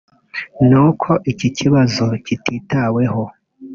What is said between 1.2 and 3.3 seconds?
iki kibazo kititataweho